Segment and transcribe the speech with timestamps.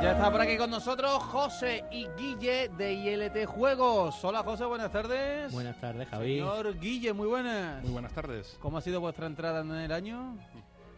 [0.00, 4.24] Ya está por aquí con nosotros José y Guille de ILT Juegos.
[4.24, 5.52] Hola José, buenas tardes.
[5.52, 6.38] Buenas tardes, Javi.
[6.38, 7.82] Señor Guille, muy buenas.
[7.82, 8.56] Muy buenas tardes.
[8.60, 10.38] ¿Cómo ha sido vuestra entrada en el año?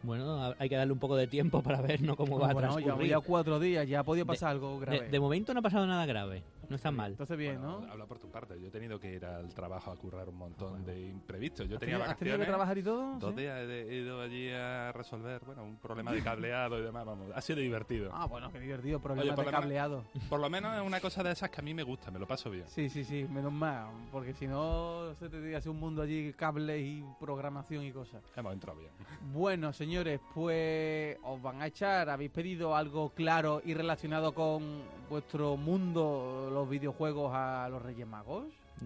[0.03, 2.17] Bueno, ha- hay que darle un poco de tiempo para ver ¿no?
[2.17, 3.17] cómo va a bueno, ya, transcurrir.
[3.27, 5.09] cuatro días, ya ha podido De- pasar algo de, grave.
[5.09, 6.43] de momento no ha pasado nada grave.
[6.71, 7.11] No está mal.
[7.13, 7.93] Entonces bien, Bueno, ¿no?
[7.93, 8.59] Habla por tu parte.
[8.61, 11.69] Yo he tenido que ir al trabajo a currar un montón de imprevistos.
[11.69, 12.47] Yo ¿Has tenía tenido, has tenido que vacaciones.
[12.47, 13.19] trabajar y todo?
[13.19, 13.41] Dos ¿Sí?
[13.43, 17.05] días he, he ido allí a resolver bueno, un problema de cableado y demás.
[17.05, 18.11] Vamos, ha sido divertido.
[18.15, 20.05] Ah, bueno, qué divertido, problemas por de menos- cableado.
[20.29, 22.27] Por lo menos es una cosa de esas que a mí me gusta, me lo
[22.29, 22.65] paso bien.
[22.69, 26.81] Sí, sí, sí, menos mal, porque si no se te hace un mundo allí, cables
[26.81, 28.23] y programación y cosas.
[28.37, 28.93] Hemos entrado bien.
[29.33, 35.57] Bueno, señores, pues os van a echar, habéis pedido algo claro y relacionado con vuestro
[35.57, 38.45] mundo, los videojuegos a los Reyes Magos.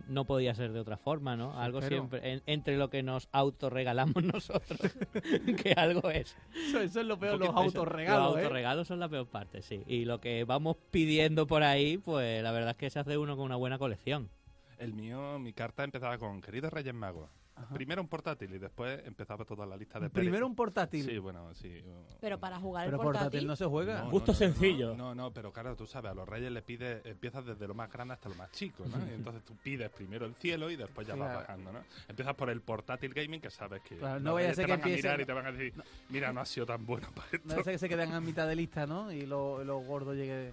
[0.09, 1.57] No podía ser de otra forma, ¿no?
[1.61, 4.81] Algo siempre en- entre lo que nos autorregalamos nosotros,
[5.63, 6.37] que algo es.
[6.53, 8.43] Eso, eso es lo peor, los autorregalos, Los ¿eh?
[8.43, 9.83] autorregalos son la peor parte, sí.
[9.87, 13.37] Y lo que vamos pidiendo por ahí, pues la verdad es que se hace uno
[13.37, 14.31] con una buena colección.
[14.79, 17.31] El mío, mi carta empezaba con Queridos Reyes Magos.
[17.57, 17.73] Ajá.
[17.73, 21.05] Primero un portátil y después empezaba toda la lista de Primero pere- un portátil.
[21.07, 21.85] Sí, bueno, sí.
[22.21, 23.47] Pero para jugar Pero el portátil portátil.
[23.47, 24.03] no se juega.
[24.03, 24.95] No, Gusto no, no, sencillo.
[24.97, 27.93] No, no, pero claro, tú sabes, a los reyes le pides, empiezas desde lo más
[27.93, 28.97] grande hasta lo más chico, ¿no?
[29.09, 31.41] Y entonces tú pides primero el cielo y después ya vas Claro.
[31.41, 31.79] bajando, ¿no?
[32.09, 34.73] Empiezas por el portátil gaming que sabes que Claro, no los vaya a ser te
[34.73, 35.75] que van a mirar y te van a decir,
[36.09, 37.55] mira, no ha sido tan bueno para esto.
[37.57, 39.13] No sé que se quedan a mitad de lista, ¿no?
[39.13, 40.53] Y lo, lo gordo llegue.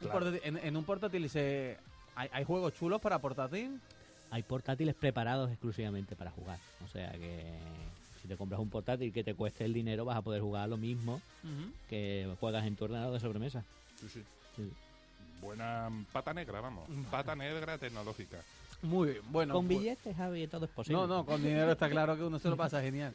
[0.00, 0.18] Un Claro.
[0.26, 1.78] portátil- en, en un portátil se...
[2.16, 3.80] ¿Hay, hay juegos chulos para portátil?
[4.30, 6.58] Hay portátiles preparados exclusivamente para jugar.
[6.84, 7.44] O sea que
[8.22, 10.76] si te compras un portátil que te cueste el dinero, vas a poder jugar lo
[10.76, 11.20] mismo
[11.88, 13.64] que juegas en tu ordenador de sobremesa.
[13.98, 14.22] Sí, sí.
[14.56, 14.70] Sí.
[15.40, 16.88] Buena pata negra, vamos.
[17.10, 18.38] Pata negra tecnológica.
[18.82, 19.54] Muy bien, bueno.
[19.54, 21.00] Con pues- billetes, Javi, todo es posible.
[21.00, 23.14] No, no, con dinero está claro que uno se lo pasa genial.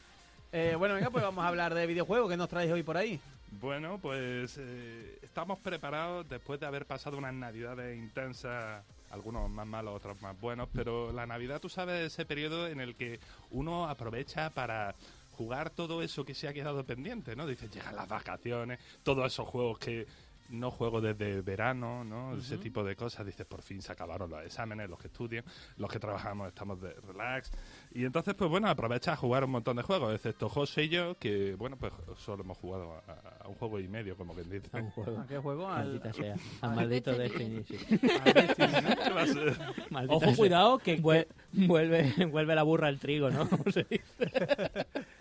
[0.52, 2.30] Eh, bueno, venga, pues vamos a hablar de videojuegos.
[2.30, 3.20] ¿Qué nos traéis hoy por ahí?
[3.60, 9.96] Bueno, pues eh, estamos preparados después de haber pasado unas navidades intensas, algunos más malos,
[9.96, 13.20] otros más buenos, pero la Navidad, tú sabes, ese periodo en el que
[13.52, 14.96] uno aprovecha para
[15.32, 17.46] jugar todo eso que se ha quedado pendiente, ¿no?
[17.46, 20.08] Dices, llegan las vacaciones, todos esos juegos que
[20.50, 22.36] no juego desde verano, ¿no?
[22.38, 23.26] Ese tipo de cosas.
[23.26, 25.44] Dices, por fin se acabaron los exámenes, los que estudian,
[25.78, 27.52] los que trabajamos estamos de relax.
[27.92, 31.18] Y entonces, pues bueno, aprovecha a jugar un montón de juegos, excepto José y yo,
[31.18, 34.70] que, bueno, pues solo hemos jugado a, a un juego y medio, como quien dice.
[34.74, 35.20] A un juego.
[35.20, 35.68] ¿A qué juego?
[35.70, 36.36] Al, Maldita sea.
[36.62, 37.64] Al maldito Destiny.
[40.10, 40.36] Ojo, sea.
[40.36, 43.48] cuidado, que, Vuel- vuelve, vuelve la burra al trigo, ¿no?
[43.50, 44.04] Como se dice.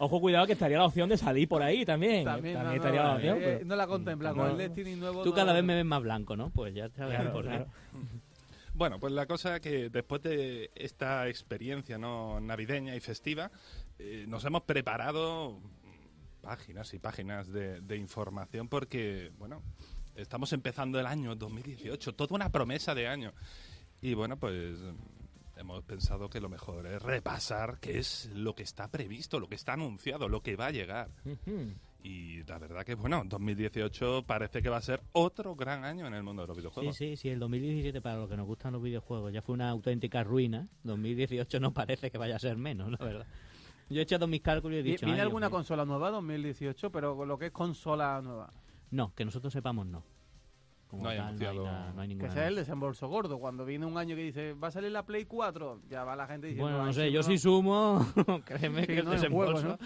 [0.05, 2.25] Ojo, cuidado, que estaría la opción de salir por ahí también.
[2.25, 3.39] También, no, estaría no, la opción.
[3.39, 4.31] eh, pero- no la contempla.
[4.31, 4.51] Con No.
[4.51, 5.23] el Destiny nuevo...
[5.23, 6.51] Tú no- cada vez me ves más blanco, ¿no?
[6.51, 7.49] Pues ya sabes Claro, por qué.
[7.51, 7.67] claro.
[8.77, 13.53] Bueno, pues la cosa que después de esta experiencia no navideña y festiva,
[14.01, 15.61] eh, nos hemos preparado
[16.41, 19.63] páginas y páginas de, de información porque, bueno,
[20.17, 23.33] estamos empezando el año 2018, toda una promesa de año.
[24.03, 24.97] Y bueno, pues mm,
[25.65, 29.55] hemos pensado que lo mejor es repasar qué es lo que está previsto, lo que
[29.55, 31.09] está anunciado, lo que va a llegar.
[32.03, 36.13] Y la verdad que, bueno, 2018 parece que va a ser otro gran año en
[36.13, 36.97] el mundo de los Sí, videojuegos.
[36.97, 40.23] sí, sí, el 2017 para los que nos gustan los videojuegos ya fue una auténtica
[40.23, 40.69] ruina.
[40.83, 43.27] 2018 no parece que vaya a ser menos, la verdad.
[43.89, 45.07] Yo he echado mis cálculos y he dicho...
[45.07, 45.57] ¿Viene "Ay, alguna Dios mío".
[45.59, 46.91] consola nueva 2018?
[46.93, 48.53] Pero con lo que es consola nueva.
[48.91, 50.05] No, que nosotros sepamos no.
[50.89, 53.39] Como No hay tal, no, hay anunciado- nada- no hay Que sea el desembolso gordo.
[53.39, 56.27] Cuando viene un año que dice, va a salir la Play 4, ya va la
[56.27, 56.65] gente diciendo...
[56.71, 57.27] Bueno, no "Ay, sé, yo no".
[57.27, 58.07] sí sumo,
[58.45, 59.79] créeme Sí, que el desembolso...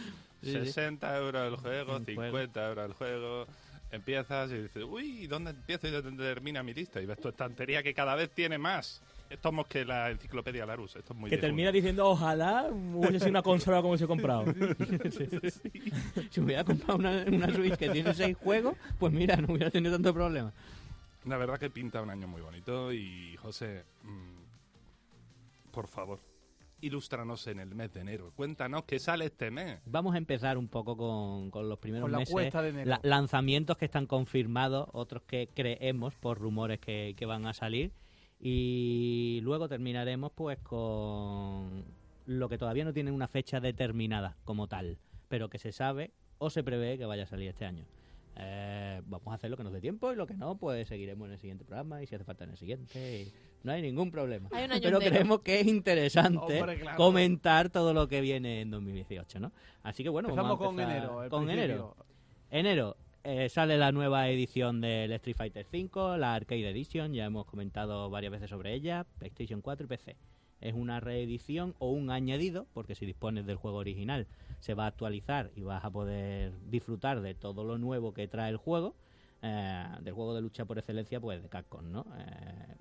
[0.43, 0.67] Sí, sí.
[0.67, 3.47] 60 euros el juego, Un 50 euros el juego.
[3.91, 7.01] Empiezas y dices, uy, ¿dónde empiezo y dónde termina mi lista?
[7.01, 9.01] Y ves tu estantería que cada vez tiene más.
[9.31, 10.95] Esto es más que la enciclopedia Larus.
[10.97, 14.45] Esto es muy que termina diciendo, ojalá hubiese sido una consola como se he comprado.
[16.31, 19.71] Si me hubiera comprado una, una Switch que tiene seis juegos, pues mira, no hubiera
[19.71, 20.53] tenido tanto problema.
[21.29, 26.21] La verdad que pinta un año muy bonito y José, mm, por favor,
[26.81, 28.33] ilústranos en el mes de enero.
[28.35, 29.81] Cuéntanos qué sale este mes.
[29.85, 32.33] Vamos a empezar un poco con, con los primeros Con la meses.
[32.33, 32.89] cuesta de enero.
[32.91, 37.93] la- lanzamientos que están confirmados, otros que creemos por rumores que, que van a salir.
[38.41, 41.85] Y luego terminaremos pues con
[42.27, 44.99] lo que todavía no tiene una fecha determinada como tal,
[45.29, 47.85] pero que se sabe o se prevé que vaya a salir este año.
[48.41, 51.27] Eh, vamos a hacer lo que nos dé tiempo y lo que no, pues seguiremos
[51.27, 53.23] en el siguiente programa y si hace falta en el siguiente.
[53.23, 53.33] y
[53.65, 54.49] no hay ningún problema.
[54.53, 55.13] Hay un año Pero entero.
[55.15, 56.97] creemos que es interesante Hombre, claro.
[56.97, 59.53] comentar todo lo que viene en 2018, ¿no?
[59.83, 61.09] Así que bueno, Empezamos vamos a con enero.
[61.31, 61.65] con principio.
[61.65, 61.97] enero.
[62.51, 67.45] Enero eh, sale la nueva edición del Street Fighter V, la Arcade Edition, ya hemos
[67.47, 70.17] comentado varias veces sobre ella, PlayStation 4 y PC.
[70.61, 74.27] Es una reedición o un añadido, porque si dispones del juego original
[74.61, 78.51] se va a actualizar y vas a poder disfrutar de todo lo nuevo que trae
[78.51, 78.95] el juego,
[79.43, 82.07] eh, del juego de lucha por excelencia, pues de Capcom, ¿no?
[82.19, 82.75] Eh,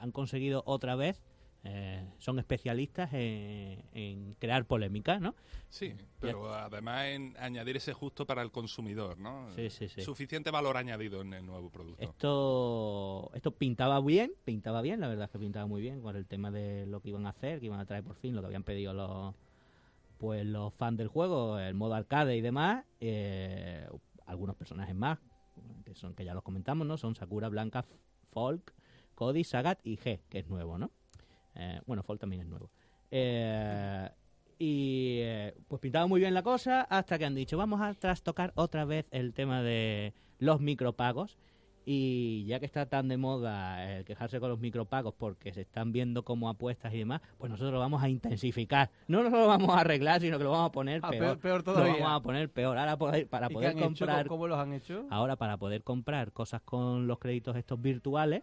[0.00, 1.20] han conseguido otra vez,
[1.66, 5.34] eh, son especialistas en, en crear polémica, ¿no?
[5.70, 9.50] Sí, pero además en añadir ese justo para el consumidor, ¿no?
[9.54, 10.02] Sí, sí, sí.
[10.02, 12.02] Suficiente valor añadido en el nuevo producto.
[12.02, 16.26] Esto, esto pintaba bien, pintaba bien, la verdad es que pintaba muy bien con el
[16.26, 18.46] tema de lo que iban a hacer, que iban a traer por fin lo que
[18.46, 19.34] habían pedido los
[20.18, 23.86] pues los fans del juego, el modo arcade y demás, eh,
[24.26, 25.18] algunos personajes más,
[25.84, 26.96] que son que ya los comentamos, ¿no?
[26.96, 27.84] Son Sakura, Blanca,
[28.32, 28.72] Folk,
[29.14, 30.90] Cody, Sagat y G, que es nuevo, ¿no?
[31.56, 32.70] Eh, bueno, Folk también es nuevo.
[33.10, 34.08] Eh,
[34.58, 38.52] y eh, pues pintaba muy bien la cosa hasta que han dicho, vamos a trastocar
[38.56, 41.38] otra vez el tema de los micropagos.
[41.86, 45.92] Y ya que está tan de moda el quejarse con los micropagos porque se están
[45.92, 48.90] viendo como apuestas y demás, pues nosotros lo vamos a intensificar.
[49.06, 51.20] No nos lo vamos a arreglar, sino que lo vamos a poner Ah, peor.
[51.20, 51.92] peor- peor Lo todavía.
[52.04, 52.78] vamos a poner peor.
[52.78, 53.84] Ahora poder- para ¿Y qué poder hecho?
[53.84, 55.04] comprar ¿Cómo los han hecho?
[55.10, 58.42] Ahora, para poder comprar cosas con los créditos estos virtuales,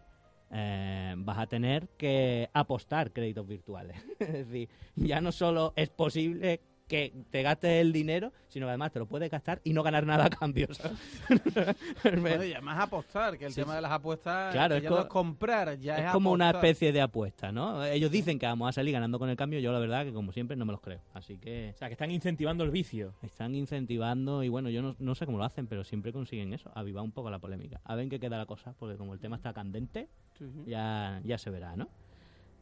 [0.52, 3.98] eh, vas a tener que apostar créditos virtuales.
[4.20, 8.92] es decir, ya no solo es posible que te gastes el dinero, sino que además
[8.92, 10.68] te lo puedes gastar y no ganar nada a cambio.
[12.22, 14.90] Bueno, y además apostar, que el Sí, tema de las apuestas Claro, que es ya
[14.90, 17.84] co- no es comprar, ya es, es como una especie de apuesta, ¿no?
[17.86, 20.32] Ellos dicen que vamos a salir ganando con el cambio, yo la verdad que como
[20.32, 21.00] siempre no me los creo.
[21.14, 23.14] Así que O sea, que están incentivando el vicio.
[23.22, 26.72] están incentivando y bueno, yo no, no sé cómo lo hacen, pero siempre consiguen eso,
[26.76, 27.80] avivar un poco la polémica.
[27.86, 30.64] A ver en qué queda la cosa, porque como el tema está candente, Sí, sí.
[30.70, 31.88] ya, ya se verá, ¿no?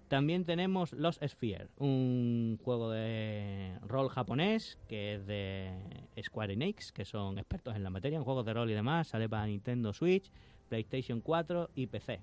[0.10, 5.72] También tenemos Los Sphere, un juego de rol japonés que es de
[6.20, 9.10] Square Enix, que son expertos en la materia, en juegos de rol y demás.
[9.10, 10.32] Sale para Nintendo Switch,
[10.68, 12.22] PlayStation 4 y PC.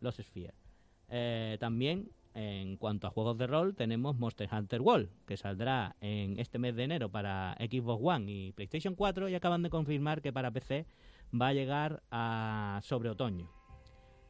[0.00, 0.54] Los Sphere.
[1.10, 6.38] Eh, también, en cuanto a juegos de rol, tenemos Monster Hunter World, que saldrá en
[6.38, 10.32] este mes de enero para Xbox One y PlayStation 4 y acaban de confirmar que
[10.32, 10.86] para PC
[11.38, 13.57] va a llegar a sobre otoño.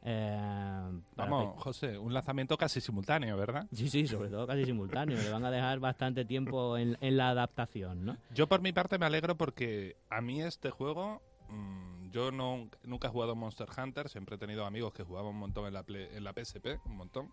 [0.02, 3.66] Eh, Vamos, José, un lanzamiento casi simultáneo, ¿verdad?
[3.72, 5.16] Sí, sí, sobre todo casi simultáneo.
[5.18, 8.16] Le van a dejar bastante tiempo en, en la adaptación, ¿no?
[8.34, 13.08] Yo por mi parte me alegro porque a mí este juego, mm, yo no, nunca
[13.08, 16.08] he jugado Monster Hunter, siempre he tenido amigos que jugaban un montón en la, Play-
[16.12, 17.30] en la PSP, un montón.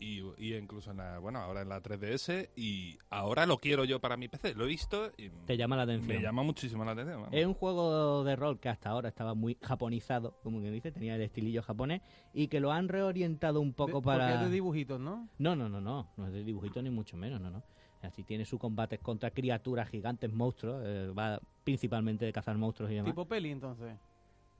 [0.00, 4.00] Y, y incluso en la, bueno, ahora en la 3DS y ahora lo quiero yo
[4.00, 4.54] para mi PC.
[4.54, 6.16] Lo he visto y Te llama la atención.
[6.16, 7.22] me llama muchísimo la atención.
[7.22, 7.34] vamos.
[7.36, 11.16] Es un juego de rol que hasta ahora estaba muy japonizado, como que dice, tenía
[11.16, 12.00] el estilillo japonés,
[12.32, 14.34] y que lo han reorientado un poco De- porque para...
[14.36, 15.28] es de dibujitos, ¿no?
[15.38, 17.64] No, no, no, no, no es de dibujito ni mucho menos, no, no.
[18.00, 22.94] Así tiene su combate contra criaturas gigantes, monstruos, eh, va principalmente de cazar monstruos y
[22.94, 23.10] demás.
[23.10, 23.96] Tipo peli, entonces.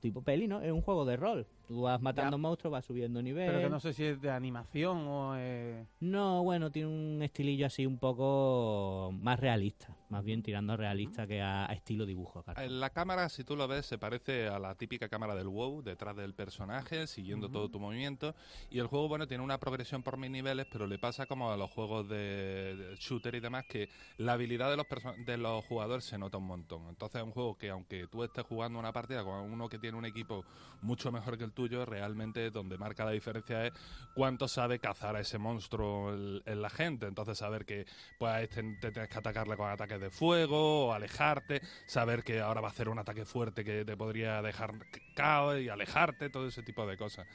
[0.01, 0.61] Tipo peli, ¿no?
[0.61, 1.47] Es un juego de rol.
[1.69, 2.41] Tú vas matando Ya.
[2.41, 3.45] monstruos, vas subiendo nivel.
[3.45, 5.35] Pero que no sé si es de animación o...
[5.37, 10.77] eh, No, bueno, tiene un estilillo así un poco más realista, más bien tirando a
[10.77, 12.43] realista que a, a estilo dibujo.
[12.55, 15.83] En la cámara, si tú lo ves, se parece a la típica cámara del WoW,
[15.83, 17.53] detrás del personaje, siguiendo Ujú.
[17.53, 18.33] todo tu movimiento.
[18.71, 21.57] Y el juego, bueno, tiene una progresión por mil niveles, pero le pasa como a
[21.57, 24.87] los juegos de, de shooter y demás, que la habilidad de los,
[25.23, 26.87] de los jugadores se nota un montón.
[26.89, 29.95] Entonces es un juego que, aunque tú estés jugando una partida con uno que tiene
[29.95, 30.43] un equipo
[30.81, 33.73] mucho mejor que el tuyo, realmente donde marca la diferencia es
[34.13, 37.05] cuánto sabe cazar a ese monstruo en la gente.
[37.05, 37.85] Entonces saber que
[38.17, 42.61] pues, te, te tienes que atacarle con ataques de fuego o alejarte, saber que ahora
[42.61, 44.73] va a hacer un ataque fuerte que te podría dejar
[45.15, 47.27] caos y alejarte, todo ese tipo de cosas.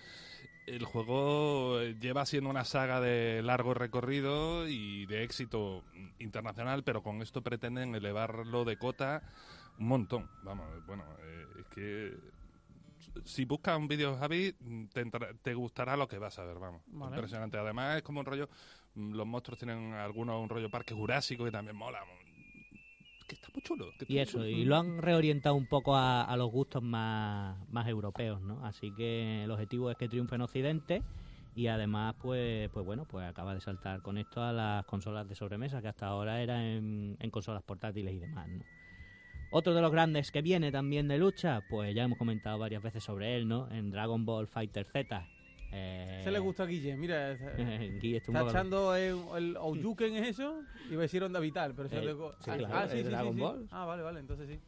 [0.66, 5.84] El juego lleva siendo una saga de largo recorrido y de éxito
[6.18, 9.22] internacional, pero con esto pretenden elevarlo de cota
[9.78, 10.30] un montón.
[10.42, 12.33] Vamos, bueno, eh, es que
[13.24, 14.52] si buscas un vídeo, Javi,
[14.92, 16.82] te, entra- te gustará lo que vas a ver, vamos.
[16.86, 17.14] Vale.
[17.16, 17.56] Impresionante.
[17.58, 18.48] Además, es como un rollo.
[18.94, 22.00] mm, Los monstruos tienen algunos un rollo parque jurásico que también mola.
[23.26, 23.88] Que está muy chulo.
[23.90, 24.48] está Y muy eso, chulo.
[24.48, 28.64] y lo han reorientado un poco a, a los gustos más, más europeos, ¿no?
[28.66, 31.02] Así que el objetivo es que triunfe en Occidente
[31.56, 35.34] Y además, pues, pues bueno, pues acaba de saltar con esto a las consolas de
[35.36, 38.64] sobremesa, que hasta ahora eran en, en consolas portátiles y demás, ¿no?
[39.56, 43.04] Otro de los grandes que viene también de lucha, pues ya hemos comentado varias veces
[43.04, 43.70] sobre él, ¿no?
[43.70, 45.28] En Dragon Ball Fighter Z.
[45.70, 47.30] Eh, Se le gusta a Guille, mira.
[47.32, 47.40] es-
[48.02, 50.60] Guille está Está echando el, el Ouyuken, ¿es eso?
[50.90, 53.02] Iba a decir Onda Vital, pero eso Eh, luego- sí, ah, claro, ah, sí, sí,
[53.04, 53.40] sí, Dragon sí.
[53.40, 53.68] Ball.
[53.70, 54.58] Ah, vale, vale, entonces sí.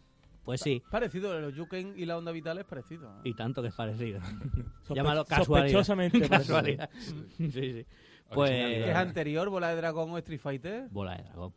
[0.45, 3.13] Pues sí, Parecido, el Ouyuken y la Onda Vital es parecido.
[3.13, 3.21] ¿no?
[3.25, 4.21] y tanto que es parecido.
[4.21, 5.67] Sospe- Llámalo casualidad.
[5.81, 6.21] Sospechosamente.
[6.29, 6.91] Casualidad.
[7.37, 7.61] sí, sí.
[7.61, 8.51] ¿Que Pues.
[8.53, 10.89] ¿Es anterior Bola de Dragón o Street Fighter?
[10.91, 11.53] bola de dragón.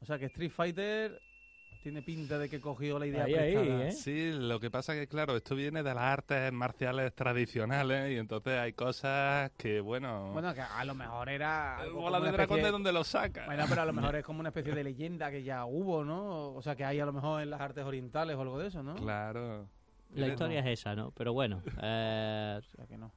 [0.00, 1.20] O sea que Street Fighter
[1.86, 3.86] tiene pinta de que cogió la idea Ahí, ahí, prestada.
[3.86, 3.92] ¿eh?
[3.92, 8.58] Sí, lo que pasa que, claro, esto viene de las artes marciales tradicionales y entonces
[8.58, 10.32] hay cosas que, bueno...
[10.32, 11.78] Bueno, que a lo mejor era...
[11.92, 13.46] bola como de dragón, ¿de dónde lo saca?
[13.46, 16.54] Bueno, pero a lo mejor es como una especie de leyenda que ya hubo, ¿no?
[16.54, 18.82] O sea, que hay a lo mejor en las artes orientales o algo de eso,
[18.82, 18.96] ¿no?
[18.96, 19.68] Claro.
[20.12, 21.12] La historia es esa, ¿no?
[21.12, 23.12] Pero bueno, eh, O sea, que no.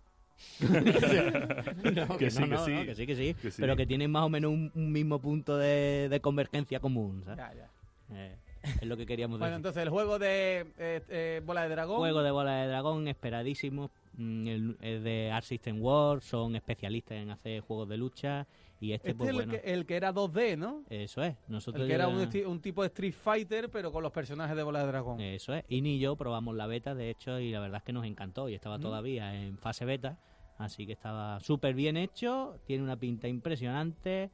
[0.60, 2.86] no, Que sí, no, que no, sí.
[2.86, 3.62] que sí, que sí, Que sí.
[3.62, 7.40] pero que tienen más o menos un, un mismo punto de, de convergencia común, ¿sabes?
[7.40, 7.70] Ya, ya.
[8.12, 9.58] Eh, es lo que queríamos Bueno, decir.
[9.58, 11.98] entonces el juego de eh, eh, Bola de Dragón...
[11.98, 13.92] Juego de bola de dragón, esperadísimo.
[14.18, 18.48] mm, el- de Art System World, son especialistas en hacer juegos de lucha.
[18.82, 20.84] Y este, Este pues es el, bueno, que, el que era 2D, ¿no?
[20.90, 21.36] eso es.
[21.48, 24.80] Nosotros El que era un, tipo de Street Fighter, pero con los personajes de Bola
[24.82, 25.20] de Dragón.
[25.22, 25.64] Eso es.
[25.70, 28.48] Ini y yo probamos la beta, de hecho, y la verdad es que nos encantó.
[28.50, 28.82] Y estaba Mm.
[28.82, 30.18] todavía en fase beta.
[30.58, 32.58] Así que estaba súper bien hecho.
[32.66, 34.32] Tiene una pinta impresionante.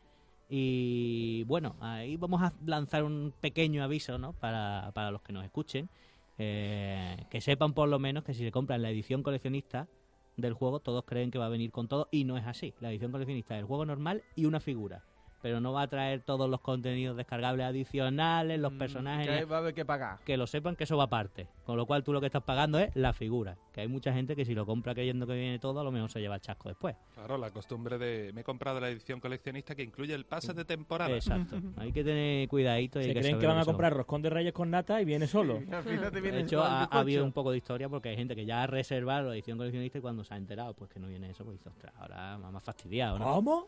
[0.49, 4.33] Y bueno, ahí vamos a lanzar un pequeño aviso, ¿no?
[4.33, 5.89] Para, para los que nos escuchen.
[6.37, 9.87] Eh, que sepan por lo menos que si se compran la edición coleccionista
[10.35, 12.07] del juego, todos creen que va a venir con todo.
[12.11, 12.73] Y no es así.
[12.79, 15.03] La edición coleccionista es el juego normal y una figura.
[15.45, 19.27] Pero no va a traer todos los contenidos descargables adicionales, los Mm, personajes.
[19.27, 20.17] Que va a haber que pagar.
[20.25, 21.47] que lo sepan que eso va aparte.
[21.67, 23.55] Con lo cual tú lo que estás pagando es la figura.
[23.71, 26.09] Que hay mucha gente que si lo compra creyendo que viene todo, a lo mejor
[26.09, 26.95] se lleva el chasco después.
[27.13, 28.31] Claro, la costumbre de...
[28.33, 31.13] Me he comprado la edición coleccionista que incluye el pase de temporada.
[31.13, 31.57] Exacto.
[31.77, 32.99] Hay que tener cuidadito.
[32.99, 35.05] y hay Se que creen que van a comprar roscón de reyes con nata y
[35.05, 35.61] viene solo.
[35.61, 38.35] Y al final te De hecho, ha, habido un poco de historia porque hay gente
[38.35, 41.07] que ya ha reservado la edición coleccionista y cuando se ha enterado pues que no
[41.07, 43.25] viene eso, pues dice, ostras, ahora me ha fastidiado, ¿no?
[43.25, 43.67] ¿Cómo?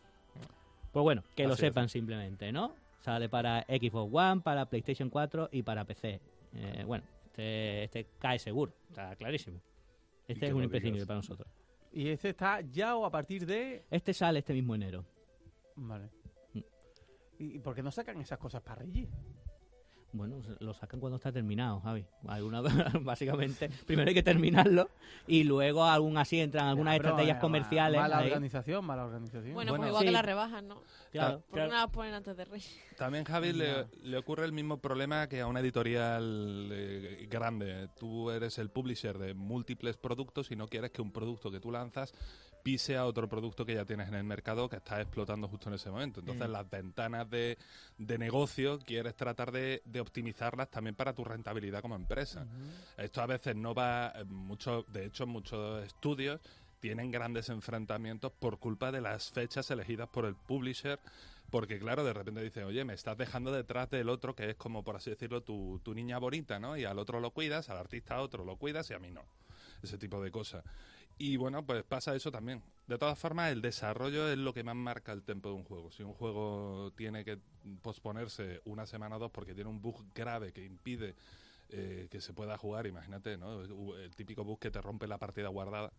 [0.92, 1.60] Pues bueno, que lo es.
[1.60, 2.74] sepan simplemente, ¿no?
[3.02, 6.20] Sale para Xbox One, para PlayStation 4 y para PC.
[6.54, 9.62] Eh, bueno, este, este cae seguro, está clarísimo.
[10.28, 11.48] Este es un imprescindible para nosotros.
[11.92, 13.86] Y este está ya o a partir de...
[13.90, 15.06] Este sale este mismo enero.
[15.76, 16.10] Vale.
[16.54, 16.60] Mm.
[17.40, 19.08] ¿Y por qué no sacan esas cosas para Reggie?
[20.14, 22.06] Bueno, lo sacan cuando está terminado, Javi.
[22.28, 22.62] Alguna,
[23.02, 24.90] básicamente, primero hay que terminarlo
[25.28, 28.00] y luego aún así entran algunas Ya, estrategias eh, comerciales.
[28.00, 28.28] Mala ahí.
[28.28, 29.54] organización, mala organización.
[29.54, 30.06] Bueno, Bueno, pues igual sí.
[30.08, 30.82] que las rebajas, ¿no?
[31.12, 31.44] Claro.
[31.50, 32.80] ¿Por qué no las ponen antes de Reyes?
[32.98, 37.90] También, Javi, le, le ocurre el mismo problema que a una editorial eh, grande.
[38.00, 41.72] Tú eres el publisher de múltiples productos y no quieres que un producto que tú
[41.72, 42.14] lanzas
[42.68, 45.76] pise a otro producto que ya tienes en el mercado que estás explotando justo en
[45.76, 46.20] ese momento.
[46.20, 46.52] Entonces, Mm.
[46.52, 47.58] las ventanas de,
[47.98, 52.46] de negocio quieres tratar de, de optimizarlas también para tu rentabilidad como empresa.
[52.98, 56.42] Esto a veces no va, eh, mucho, de hecho, muchos estudios
[56.82, 61.00] tienen grandes enfrentamientos por culpa de las fechas elegidas por el publisher,
[61.50, 64.84] porque claro, de repente dicen, oye, me estás dejando detrás del otro, que es como,
[64.84, 66.76] por así decirlo, tu, tu niña bonita, ¿no?
[66.76, 69.24] Y al otro lo cuidas, al artista a otro lo cuidas y a mí no.
[69.82, 70.66] Ese tipo de cosas.
[71.18, 72.62] Y bueno, pues pasa eso también.
[72.86, 75.92] De todas formas, el desarrollo es lo que más marca el tempo de un juego.
[75.92, 77.40] Si un juego tiene que
[77.82, 81.16] posponerse una semana o dos porque tiene un bug grave que impide
[81.70, 83.62] eh, que se pueda jugar, imagínate, ¿no?
[83.96, 85.92] El típico bug que te rompe la partida guardada.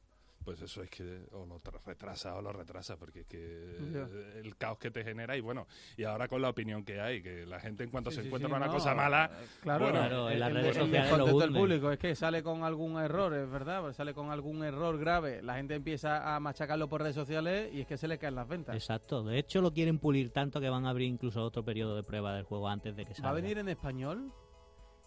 [0.45, 4.57] Pues eso es que o lo tra- retrasa o lo retrasa, porque es que el
[4.57, 5.67] caos que te genera y bueno,
[5.97, 8.27] y ahora con la opinión que hay, que la gente en cuanto Sí, se sí,
[8.29, 10.77] encuentra sí, con una no, cosa mala, eh, Claro, bueno, Claro, en las el- redes
[10.77, 11.53] el sociales hunden.
[11.53, 15.43] público es que sale con algún error, es verdad, pues sale con algún error grave,
[15.43, 18.49] la gente empieza a machacarlo por redes sociales y es que se le caen las
[18.49, 18.75] ventas.
[18.75, 19.23] Exacto.
[19.25, 22.35] De hecho, lo quieren pulir tanto que van a abrir incluso otro periodo de prueba
[22.35, 23.33] del juego antes de que salga.
[23.33, 24.33] ¿Va a venir en español?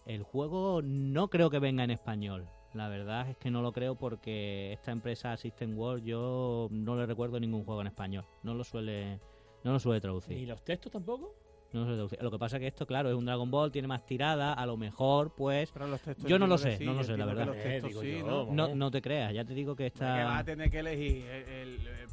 [0.06, 2.48] El juego no creo que venga en español.
[2.74, 7.06] La verdad es que no lo creo porque esta empresa System World yo no le
[7.06, 8.26] recuerdo ningún juego en español.
[8.44, 9.20] No lo suele
[9.64, 10.48] no lo suele ¿Y traducir.
[10.48, 11.36] los textos tampoco?
[11.74, 12.22] No lo suele traducir.
[12.24, 14.66] Lo que pasa es que esto, claro, es un Dragon Ball, tiene más tirada, a
[14.66, 17.26] lo mejor, pues Pero los textos Yo no lo que sé, no lo sé, la
[17.26, 17.46] que verdad.
[17.48, 18.76] Los Eh, textos digo sí, yo, ¿no?
[18.76, 21.44] no, te creas, ya te digo que Porque va a está tener que elegir el,
[21.50, 22.08] el- el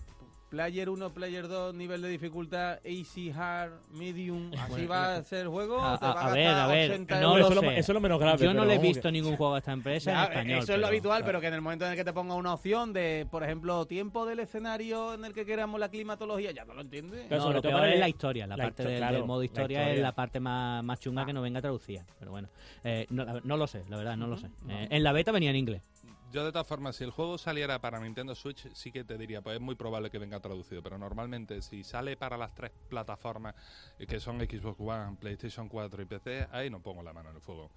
[0.48, 4.50] Player 1, Player 2, nivel de dificultad, Easy, Hard, Medium.
[4.54, 5.78] Así Bueno, va a ser el juego.
[5.84, 7.66] a- ¿Te va a ver, a ver, 80 no eso, lo lo, sé.
[7.78, 8.38] eso es lo menos grave.
[8.38, 10.58] Yo no pero le he visto ningún juego a esta empresa Ya, en español.
[10.60, 12.34] eso es lo pero- habitual, pero que en el momento en el que te ponga
[12.34, 16.64] una opción de, por ejemplo, tiempo del escenario en el que queramos la climatología, ya
[16.64, 17.26] no lo entiendes.
[17.26, 19.16] Claro, No, sobre lo todo peor es la historia, la, la parte histo- del, claro,
[19.16, 21.26] del modo la historia, es la parte más, más chunga Ah.
[21.26, 22.06] que no venga traducida.
[22.18, 22.48] Pero bueno,
[22.84, 24.46] eh, no, la- no lo sé, la verdad, no lo sé.
[24.70, 25.82] Eh, en la beta venía en inglés.
[26.30, 29.40] Yo de todas formas, si el juego saliera para Nintendo Switch, sí que te diría,
[29.40, 33.54] pues es muy probable que venga traducido, pero normalmente si sale para las tres plataformas
[33.98, 37.36] eh, que son Xbox One, PlayStation 4 y PC, ahí no pongo la mano en
[37.36, 37.70] el fuego.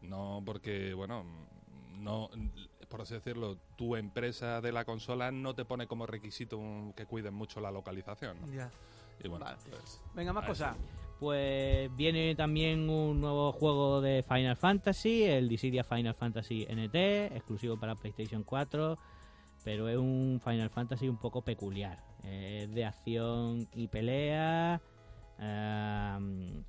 [0.00, 1.24] No porque, bueno,
[1.98, 2.30] no,
[2.88, 7.04] por así decirlo, tu empresa de la consola no te pone como requisito un- que
[7.06, 8.40] cuiden mucho la localización.
[8.40, 8.46] ¿no?
[8.52, 8.70] Ya.
[9.22, 9.58] Y bueno, Vale.
[9.68, 10.76] pues, Venga, más cosas.
[11.22, 16.96] Pues viene también un nuevo juego de Final Fantasy, el Dissidia Final Fantasy NT,
[17.36, 18.98] exclusivo para PlayStation 4,
[19.62, 22.02] pero es un Final Fantasy un poco peculiar.
[22.24, 24.82] Es de acción y pelea,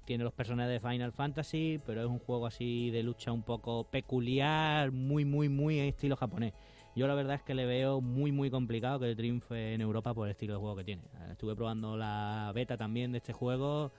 [0.06, 3.86] tiene los personajes de Final Fantasy, pero es un juego así de lucha un poco
[3.86, 6.54] peculiar, muy, muy, muy estilo japonés.
[6.96, 10.28] Yo la verdad es que le veo muy, muy complicado que triunfe en Europa por
[10.28, 11.02] el estilo de juego que tiene.
[11.32, 13.92] Estuve probando la beta también de este juego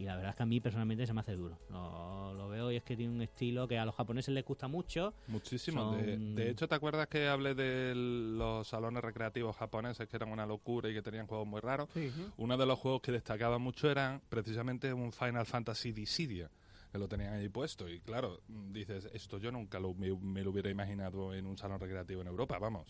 [0.00, 1.58] y la verdad es que a mí personalmente se me hace duro.
[1.68, 4.66] Lo, lo veo y es que tiene un estilo que a los japoneses les gusta
[4.66, 5.12] mucho.
[5.26, 5.92] Muchísimo.
[5.96, 10.30] De, Son- de hecho, ¿te acuerdas que hablé de los salones recreativos japoneses que eran
[10.32, 11.90] una locura y que tenían juegos muy raros?
[11.92, 12.26] Sí, sí.
[12.38, 16.50] Uno de los juegos que destacaba mucho eran precisamente un Final Fantasy Dissidia,
[16.90, 17.86] que lo tenían ahí puesto.
[17.86, 21.78] Y claro, dices, esto yo nunca lo, me, me lo hubiera imaginado en un salón
[21.78, 22.86] recreativo en Europa, vamos.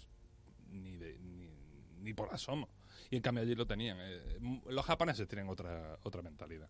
[0.71, 1.51] Ni, de, ni,
[2.03, 2.69] ni por asomo.
[3.11, 3.99] Y en cambio allí lo tenían.
[4.01, 4.39] Eh,
[4.69, 6.69] los japoneses tienen otra, otra mentalidad.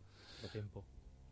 [0.48, 0.84] Tiempo.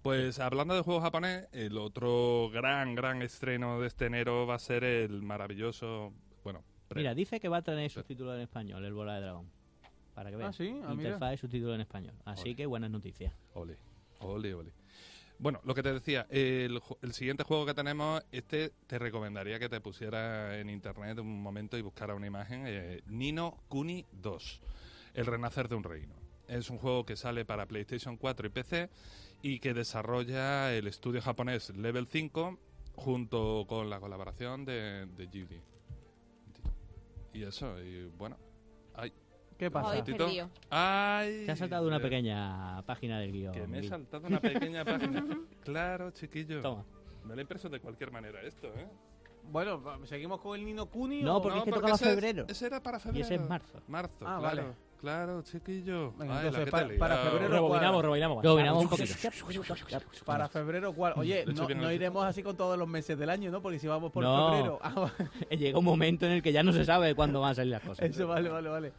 [0.02, 4.58] Pues hablando de juego japonés, el otro gran, gran estreno de este enero va a
[4.58, 6.12] ser el maravilloso.
[6.44, 9.50] Bueno, pre- Mira, dice que va a tener subtítulos en español, el Bola de Dragón.
[10.14, 10.50] Para que veas.
[10.50, 11.10] Ah, sí, ah, mira.
[11.10, 12.14] Interfaz y subtítulos en español.
[12.24, 12.56] Así Ole.
[12.56, 13.32] que buenas noticias.
[13.54, 13.76] Ole,
[14.20, 14.72] ole, ole.
[15.40, 19.60] Bueno, lo que te decía, el, ju- el siguiente juego que tenemos, este te recomendaría
[19.60, 22.64] que te pusiera en internet un momento y buscara una imagen.
[22.66, 24.60] eh, Nino Kuni 2,
[25.14, 26.14] El Renacer de un Reino.
[26.48, 28.90] Es un juego que sale para PlayStation 4 y PC
[29.42, 32.58] y que desarrolla el estudio japonés Level 5
[32.96, 35.60] junto con la colaboración de, de Ghibli.
[37.34, 38.36] Y eso, y bueno.
[38.94, 39.12] Ay,
[39.58, 40.02] ¿Qué pasa?
[40.04, 40.48] Perdido.
[40.70, 41.44] ay.
[41.44, 43.52] Te ha saltado una pequeña página del guion.
[43.52, 45.24] que me he saltado una pequeña página.
[45.64, 46.62] Claro, chiquillo.
[46.62, 46.84] Toma.
[47.24, 48.88] Me lo he impreso de cualquier manera esto, ¿eh?
[49.50, 51.22] Bueno, ¿seguimos con el Nino Kuni?
[51.22, 52.46] No, porque es que tocaba ese, febrero.
[52.48, 53.18] Ese era para febrero.
[53.18, 53.82] Y ese es marzo.
[53.86, 54.42] Marzo, Ah, claro.
[54.62, 54.62] vale.
[55.00, 56.12] Claro, chiquillo.
[56.18, 58.42] Venga, Ay, entonces, para- para febrero- Rebobinamos, rebobinamos.
[58.42, 59.14] Rebobinamos un poquito.
[60.24, 61.12] Para febrero, ¿cuál?
[61.16, 63.62] Oye, hecho no, no iremos así con todos los meses del año, ¿no?
[63.62, 64.50] Porque si vamos por No.
[64.50, 64.78] febrero.
[64.82, 65.10] Ah,
[65.50, 67.82] Llega un momento en el que ya no se sabe cuándo van a salir las
[67.82, 68.04] cosas.
[68.10, 68.92] eso vale, vale, vale.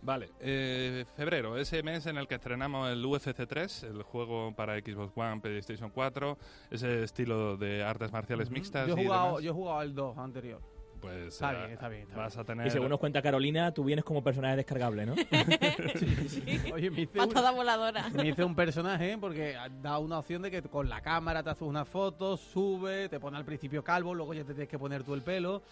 [0.00, 4.78] Vale, eh, febrero, ese mes en el que estrenamos el UFC 3, el juego para
[4.78, 6.38] Xbox One, PlayStation 4,
[6.70, 8.86] ese estilo de artes marciales mixtas.
[8.86, 10.60] Yo he y jugado, demás, yo he jugado al 2 anterior.
[11.00, 12.66] Pues Está eh, bien, está bien, está vas a tener.
[12.66, 15.14] Y según nos cuenta Carolina, tú vienes como personaje descargable, ¿no?
[16.74, 18.08] Oye, me hice, Patada un, voladora.
[18.10, 21.62] me hice un personaje porque da una opción de que con la cámara te haces
[21.62, 25.14] una foto, sube, te pone al principio calvo, luego ya te tienes que poner tú
[25.14, 25.62] el pelo.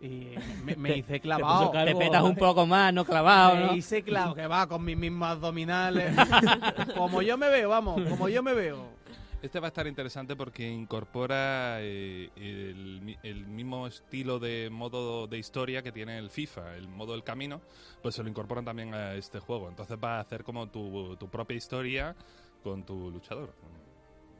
[0.00, 1.70] Y me, me Te- hice clavado.
[1.70, 1.98] Te calvo.
[2.00, 3.74] petas un poco más, no clavado, Me ¿no?
[3.76, 6.12] hice clavo, que va con mis mismos abdominales.
[6.96, 8.90] como yo me veo, vamos, como yo me veo.
[9.42, 15.36] Este va a estar interesante porque incorpora eh, el, el mismo estilo de modo de
[15.36, 17.60] historia que tiene el FIFA, el modo del camino,
[18.00, 19.68] pues se lo incorporan también a este juego.
[19.68, 22.14] Entonces va a hacer como tu, tu propia historia
[22.62, 23.52] con tu luchador.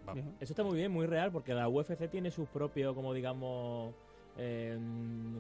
[0.07, 0.25] Vamos.
[0.41, 3.95] Eso está muy bien, muy real, porque la UFC tiene sus propios, como digamos,
[4.37, 4.79] eh,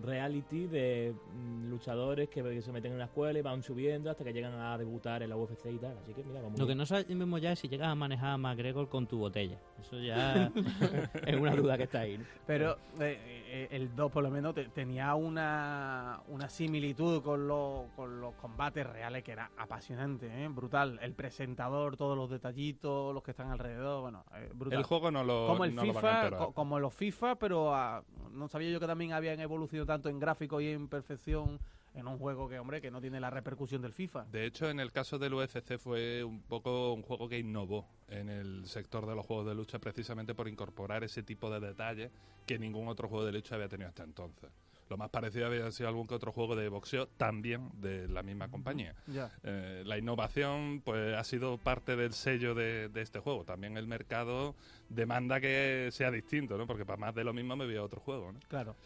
[0.02, 4.24] reality de mm, luchadores que, que se meten en la escuela y van subiendo hasta
[4.24, 5.96] que llegan a debutar en la UFC y tal.
[5.98, 8.36] Así que mira, vamos Lo que no sabemos ya es si llegas a manejar a
[8.38, 9.58] McGregor con tu botella.
[9.80, 10.50] Eso ya
[11.26, 12.18] es una duda que está ahí.
[12.18, 12.24] ¿no?
[12.46, 17.86] Pero eh, eh, el 2 por lo menos te- tenía una, una similitud con, los-
[17.96, 20.48] con los combates reales que era apasionante, ¿eh?
[20.48, 20.98] brutal.
[21.02, 24.78] El presentador, todos los detallitos, los que están alrededor, bueno, eh, brutal.
[24.78, 27.36] El juego no lo, como el no lo van a FIFA, co- como los FIFA,
[27.36, 28.02] pero ah,
[28.32, 31.60] no sabía yo que también habían evolucionado tanto en gráfico y en perfección
[31.94, 34.24] en un juego que, hombre, que no tiene la repercusión del FIFA.
[34.24, 38.28] De hecho, en el caso del UFC fue un poco un juego que innovó en
[38.28, 42.10] el sector de los juegos de lucha precisamente por incorporar ese tipo de detalles
[42.46, 44.50] que ningún otro juego de lucha había tenido hasta entonces.
[44.92, 48.50] Lo más parecido había sido algún que otro juego de boxeo también de la misma
[48.50, 48.94] compañía.
[49.42, 53.42] Eh, la innovación pues ha sido parte del sello de, de este juego.
[53.46, 54.54] También el mercado
[54.90, 56.66] demanda que sea distinto, ¿no?
[56.66, 58.40] Porque para más de lo mismo me voy a otro juego, ¿no?
[58.48, 58.76] Claro.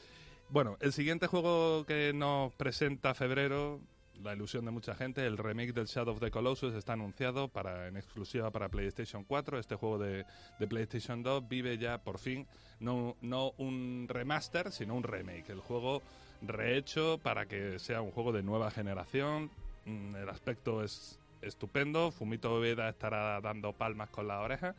[0.49, 3.81] Bueno, el siguiente juego que nos presenta febrero,
[4.23, 7.89] la ilusión de mucha gente, el remake del Shadow of the Colossus está anunciado para
[7.89, 9.59] en exclusiva para PlayStation 4.
[9.59, 10.25] Este juego de,
[10.69, 12.47] PlayStation 2 vive ya por fin
[12.81, 15.51] no, no un remaster, sino un remake.
[15.51, 16.03] El juego
[16.43, 19.51] rehecho para que sea un juego de nueva generación.
[19.85, 22.11] Mm, El aspecto es estupendo.
[22.11, 24.75] Fumito Veda estará dando palmas con la oreja.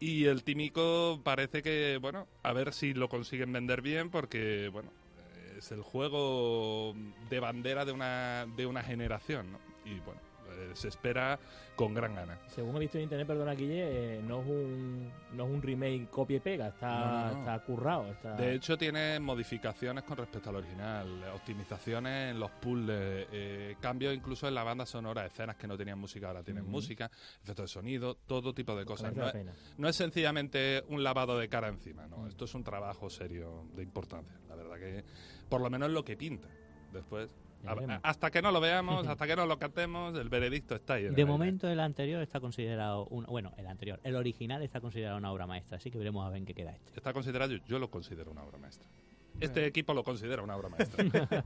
[0.00, 4.90] Y el Tímico parece que, bueno, a ver si lo consiguen vender bien, porque, bueno,
[5.62, 6.92] es el juego
[7.30, 9.60] de bandera de una, de una generación, ¿no?
[9.84, 10.20] Y bueno,
[10.74, 11.38] se espera
[11.76, 12.38] con gran gana.
[12.46, 16.08] Según he visto en internet, perdona Guille, eh, no, es un, no es un remake
[16.10, 18.06] copia y pega, está, No, no, está currado.
[18.06, 18.34] Está...
[18.34, 24.48] De hecho, tiene modificaciones con respecto al original, optimizaciones en los puzzles, eh, cambios incluso
[24.48, 26.72] en la banda sonora, escenas que no tenían música ahora tienen Ujú.
[26.72, 27.10] música,
[27.42, 29.14] efectos de sonido, todo tipo de Pues cosas.
[29.14, 29.34] No es,
[29.78, 32.18] no es sencillamente un lavado de cara encima, no.
[32.18, 32.28] Mm.
[32.28, 34.38] Esto es un trabajo serio de importancia.
[34.48, 35.04] La verdad que,
[35.48, 36.48] por lo menos lo que pinta.
[36.92, 37.28] Después,
[37.66, 41.04] a- hasta que no lo veamos, hasta que no lo cantemos, el veredicto está ahí.
[41.04, 45.30] De momento el anterior está considerado, un, bueno, el anterior, el original está considerado una
[45.32, 46.92] obra maestra, así que veremos a ver en qué queda este.
[46.96, 48.88] Está considerado, yo lo considero una obra maestra.
[49.40, 51.04] Este equipo lo considera una obra maestra.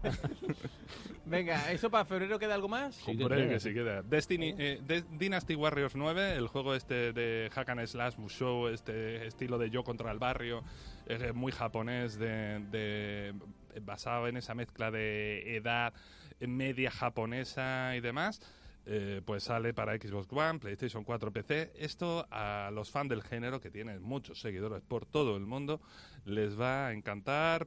[1.24, 2.94] Venga, ¿eso para febrero queda algo más?
[2.96, 3.48] Sí que Hombre, queda.
[3.48, 4.02] que sí queda.
[4.02, 9.26] Destiny, eh, de- Dynasty Warriors 9, el juego este de Hack and Slash, Musou, este
[9.26, 10.62] estilo de yo contra el barrio,
[11.06, 13.34] eh, muy japonés, de, de-
[13.82, 15.92] basado en esa mezcla de edad
[16.40, 18.40] media japonesa y demás.
[18.88, 21.72] eh, pues sale para Xbox One, PlayStation 4, PC.
[21.74, 25.80] Esto a los fans del género, que tienen muchos seguidores por todo el mundo,
[26.24, 27.66] les va a encantar.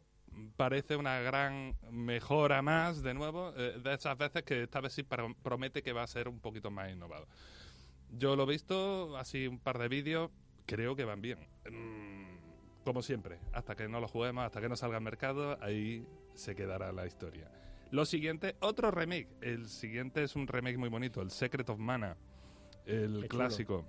[0.56, 5.04] Parece una gran mejora más, de nuevo, eh, de esas veces que esta vez sí
[5.04, 7.28] pro- promete que va a ser un poquito más innovado.
[8.12, 10.32] Yo lo he visto, así un par de vídeos,
[10.66, 11.40] creo que van bien.
[11.70, 12.39] Mm,
[12.90, 16.56] como siempre, hasta que no lo juguemos, hasta que no salga al mercado, ahí se
[16.56, 17.48] quedará la historia.
[17.92, 19.28] Lo siguiente, otro remake.
[19.42, 22.18] El siguiente es un remake muy bonito, el Secret of Mana,
[22.88, 23.28] el Qué chulo.
[23.28, 23.86] clásico.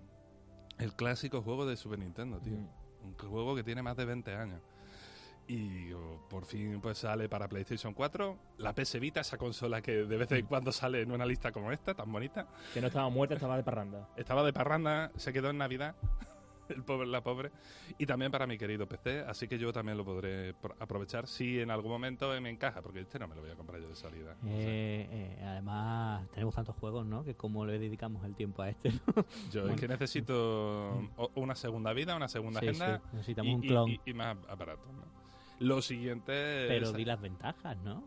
[0.79, 2.53] El clásico juego de Super Nintendo, tío.
[2.53, 3.07] Mm.
[3.07, 4.61] Un juego que tiene más de 20 años.
[5.49, 8.37] Y oh, por fin pues sale para PlayStation 4.
[8.59, 11.73] La PS Vita, esa consola que de vez en cuando sale en una lista como
[11.73, 12.47] esta, tan bonita.
[12.75, 14.11] Que no estaba muerta, estaba de parranda.
[14.19, 15.97] Estaba de parranda, se quedó en Navidad.
[16.77, 17.51] El pobre, la pobre.
[17.99, 21.61] Y también para mi querido PC, así que yo también lo podré pro- aprovechar si
[21.61, 23.97] en algún momento me encaja, porque este no me lo voy a comprar yo de
[23.97, 24.37] salida.
[24.43, 24.49] no.
[24.51, 27.25] Eh, eh, además, tenemos tantos juegos, ¿no?
[27.25, 29.01] Que como le dedicamos el tiempo a este, ¿no?
[29.53, 31.03] Yo es que necesito
[31.35, 33.91] una segunda vida, una segunda Sí, agenda sí, necesitamos y, un y- clon.
[33.91, 34.87] y- y más aparatos.
[34.93, 35.03] ¿no?
[35.59, 36.33] Lo siguiente
[36.69, 36.95] Pero es...
[36.95, 38.03] di las ventajas, ¿no?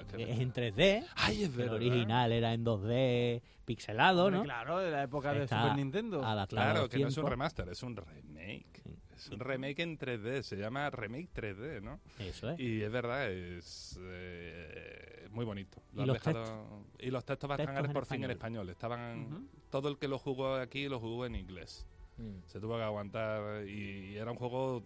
[0.00, 1.74] Es en 3D, ¡Ay, es el verdad!
[1.74, 4.44] original era en 2D pixelado, Hombre, ¿no?
[4.44, 6.20] Claro, de la época de Está Super Nintendo.
[6.48, 8.82] Claro, que no es un remaster, es un remake.
[8.82, 8.90] Sí.
[9.16, 12.00] Es un remake en 3D, se llama Remake 3D, ¿no?
[12.18, 12.60] Eso es.
[12.60, 15.80] Y es verdad, es eh, muy bonito.
[15.94, 18.68] Lo ¿Y los dejado- y los textos van a por fin en español.
[18.68, 21.86] Estaban todo el que lo jugó aquí lo jugó en inglés.
[22.18, 22.40] Mm.
[22.46, 24.82] Se tuvo que aguantar y, y era un juego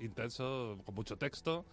[0.00, 1.64] intenso con mucho texto.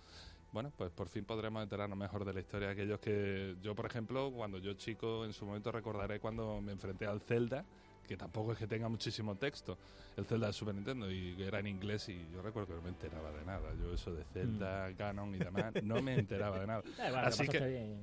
[0.53, 3.87] Bueno, pues por fin podremos enterarnos mejor de la historia de aquellos que yo, por
[3.87, 7.65] ejemplo, cuando yo chico, en su momento recordaré cuando me enfrenté al Zelda,
[8.07, 9.79] que tampoco es que tenga muchísimo texto,
[10.15, 12.89] el Zelda de Super Nintendo, y era en inglés y yo recuerdo que no me
[12.89, 13.73] enteraba de nada.
[13.81, 16.83] Yo eso de Zelda, Ganon y demás, no me enteraba de nada.
[16.97, 18.01] Da igual, Así que- bien.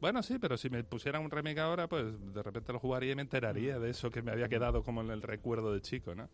[0.00, 2.04] Bueno, sí, pero si me pusieran un remake ahora, pues
[2.34, 5.10] de repente lo jugaría y me enteraría de eso que me había quedado como en
[5.10, 6.28] el recuerdo de chico, ¿no?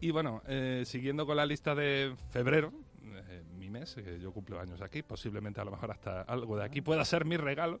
[0.00, 2.72] Y bueno, eh, siguiendo con la lista de febrero,
[3.04, 6.64] eh, mi mes, que yo cumplo años aquí, posiblemente a lo mejor hasta algo de
[6.64, 7.80] aquí pueda ser mi regalo.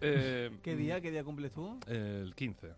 [0.00, 1.78] eh, ¿Qué día, qué día cumples tú?
[1.86, 2.70] El 15.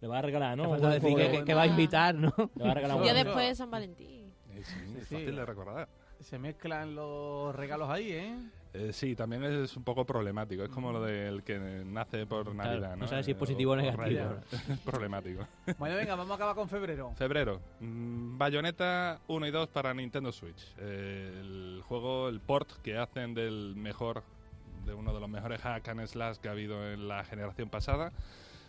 [0.00, 0.70] Le va a regalar, Te ¿no?
[0.70, 2.32] falta Un decir que, que va a invitar, ¿no?
[2.54, 4.32] Le va a regalar después de San Valentín.
[4.50, 5.14] Eh, sí, Sí, es sí.
[5.14, 5.88] fácil de recordar.
[6.20, 8.38] Se mezclan los regalos ahí, ¿eh?
[8.78, 10.62] Eh, sí, también es un poco problemático.
[10.64, 13.08] Es como lo del que nace por Claro, Navidad, no ¿no?
[13.08, 14.04] sabes si es positivo o negativo.
[14.04, 14.28] Reyes.
[14.70, 15.46] Es problemático.
[15.78, 17.12] Bueno, venga, vamos a acabar con febrero.
[17.16, 17.60] Febrero.
[17.80, 20.74] mm, Bayonetta 1 y 2 para Nintendo Switch.
[20.78, 24.22] Eh, el juego, el port que hacen del mejor,
[24.84, 28.12] de uno de los mejores hack and slash que ha habido en la generación pasada,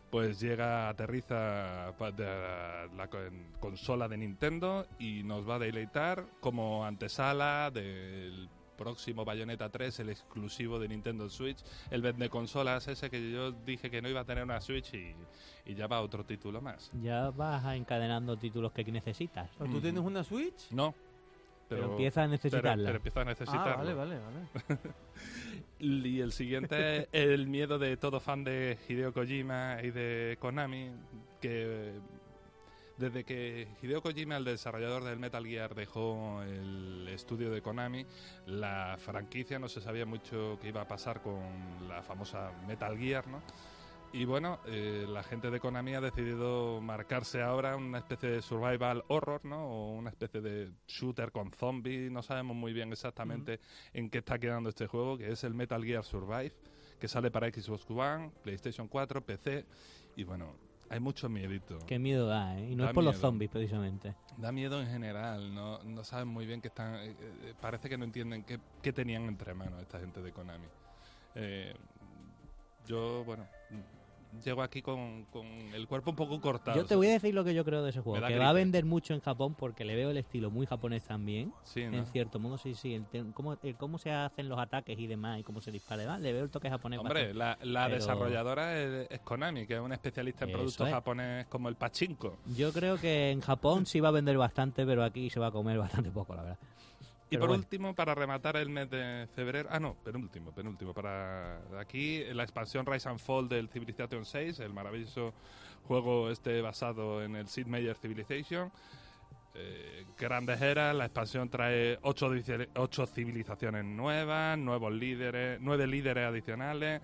[0.09, 2.25] pues llega, aterriza de
[2.95, 3.09] la
[3.59, 10.09] consola de Nintendo y nos va a deleitar como antesala del próximo Bayonetta 3, el
[10.09, 11.57] exclusivo de Nintendo Switch,
[11.91, 15.15] el vende consolas ese que yo dije que no iba a tener una Switch y,
[15.65, 16.91] y ya va otro título más.
[17.01, 19.49] Ya vas encadenando títulos que necesitas.
[19.57, 20.71] ¿Pero ¿Tú tienes una Switch?
[20.71, 20.93] No.
[21.67, 22.85] Pero, empieza a pero- necesitarla.
[22.85, 23.63] pero empieza a.
[23.73, 24.79] Ah, vale, vale, vale.
[25.79, 30.89] Y el siguiente es el miedo de todo fan de Hideo Kojima y de Konami,
[31.39, 31.93] que
[32.97, 38.05] desde que Hideo Kojima, el desarrollador del Metal Gear, dejó el estudio de Konami,
[38.47, 43.27] la franquicia no se sabía mucho qué iba a pasar con la famosa Metal Gear,
[43.27, 43.41] ¿no?
[44.13, 49.03] Y bueno, eh, la gente de Konami ha decidido marcarse ahora una especie de survival
[49.09, 49.67] horror, ¿no?
[49.67, 52.09] O una especie de shooter con zombies.
[52.09, 53.59] No sabemos muy bien exactamente
[53.93, 56.53] en qué está quedando este juego, que es el Metal Gear Survive,
[56.99, 59.65] que sale para Xbox One, PlayStation 4, PC.
[60.15, 60.55] Y bueno,
[60.89, 61.79] hay mucho miedito.
[61.85, 62.71] Qué miedo da, ¿eh?
[62.71, 64.15] Y no Da es por los zombies, precisamente.
[64.37, 66.95] Da miedo en general, no, no saben muy bien que están...
[66.95, 70.67] eh, eh, parece que no entienden qué, qué tenían entre manos esta gente de Konami.
[71.35, 71.73] Eh,
[72.85, 73.47] yo, bueno,
[74.43, 76.77] llego aquí con, con el cuerpo un poco cortado.
[76.77, 78.25] Yo te voy a decir lo que yo creo de ese juego.
[78.25, 81.51] Que va a vender mucho en Japón porque le veo el estilo muy japonés también.
[81.63, 81.97] Sí, ¿no?
[81.97, 82.93] En cierto modo, sí, sí.
[83.13, 86.21] El cómo, el cómo se hacen los ataques y demás y cómo se dispara demás,
[86.21, 86.99] le veo el toque japonés.
[86.99, 87.37] Hombre, bastante.
[87.37, 90.93] la, la Pero- desarrolladora es, es Konami, que es un especialista en Eso productos es.
[90.93, 92.37] japonés como el pachinko.
[92.55, 95.51] Yo creo que en Japón sí va a vender bastante, pero aquí se va a
[95.51, 96.57] comer bastante poco, la verdad.
[97.29, 97.61] Y Pero por bueno.
[97.61, 102.85] último, para rematar el mes de febrero, ah no, penúltimo, penúltimo, para aquí la expansión
[102.85, 105.33] Rise and Fall del Civilization 6, el maravilloso
[105.87, 108.71] juego este basado en el Sid Meier Civilization.
[109.59, 112.29] Eh, grandes eras, la expansión trae ocho,
[112.75, 117.01] ocho civilizaciones nuevas, nuevos líderes, nueve líderes adicionales.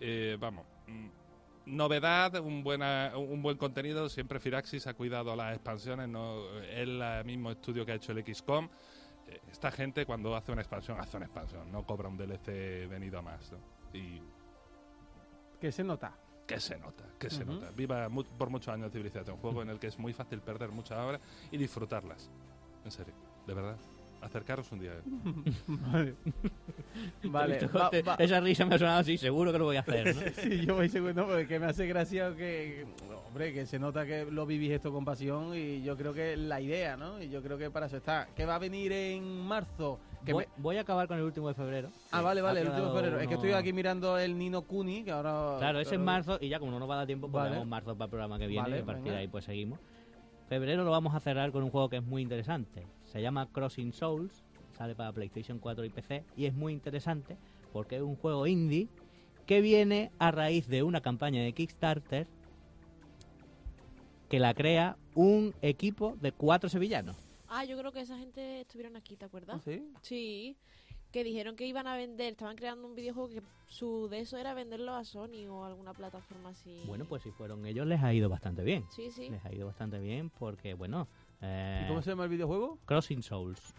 [0.00, 1.08] Eh, vamos, mm,
[1.66, 4.08] novedad, un, buena, un buen contenido.
[4.08, 8.24] Siempre Firaxis ha cuidado las expansiones, no es el mismo estudio que ha hecho el
[8.24, 8.68] XCOM.
[9.50, 13.22] Esta gente cuando hace una expansión, hace una expansión, no cobra un DLC venido a
[13.22, 13.52] más.
[13.52, 13.58] ¿no?
[13.98, 14.20] Y
[15.60, 16.12] Que se nota.
[16.46, 17.70] que se nota, que se nota.
[17.70, 20.70] Viva mu- por muchos años Civilization, un juego en el que es muy fácil perder
[20.70, 22.30] muchas horas y disfrutarlas.
[22.84, 23.14] En serio,
[23.46, 23.76] de verdad.
[24.22, 24.92] Acercaros un día.
[25.66, 26.14] Vale.
[27.24, 27.58] Vale.
[27.66, 30.22] va- va- Esa risa me ha sonado así, seguro que lo voy a hacer, ¿no?
[30.42, 32.86] Sí, yo voy seguro, porque que me hace gracia que,
[33.28, 36.38] hombre, que se nota que lo vivís esto con pasión y yo creo que es
[36.38, 37.20] la idea, ¿no?
[37.20, 38.28] Y yo creo que para eso está.
[38.36, 39.98] Que va a venir en marzo.
[40.24, 41.88] Que voy, me- voy a acabar con el último de febrero.
[42.12, 43.20] Ah, Sí, vale, vale, el último de febrero.
[43.20, 45.56] Es que estoy aquí mirando el Nino Kuni, que ahora...
[45.58, 47.42] Claro, ese es pero- marzo y ya como no nos va a dar tiempo, pues
[47.50, 47.64] Vale.
[47.64, 49.14] marzo para el programa que viene Vale, y a partir venga.
[49.16, 49.80] de ahí pues seguimos.
[50.48, 52.86] Febrero lo vamos a cerrar con un juego que es muy interesante.
[53.12, 57.36] Se llama Crossing Souls, sale para PlayStation 4 y PC y es muy interesante
[57.70, 58.88] porque es un juego indie
[59.44, 62.26] que viene a raíz de una campaña de Kickstarter
[64.30, 67.16] que la crea un equipo de cuatro sevillanos.
[67.48, 69.56] Ah, yo creo que esa gente estuvieron aquí, ¿te acuerdas?
[69.58, 69.86] ¿Ah, sí?
[70.00, 70.56] Sí,
[71.10, 74.54] que dijeron que iban a vender, estaban creando un videojuego que su de eso era
[74.54, 76.82] venderlo a Sony o alguna plataforma así.
[76.86, 78.86] Bueno, pues si fueron ellos les ha ido bastante bien.
[78.90, 79.28] Sí, sí.
[79.28, 81.08] Les ha ido bastante bien porque, bueno,
[81.42, 82.78] eh, ¿Y cómo se llama el videojuego?
[82.86, 83.74] Crossing Souls.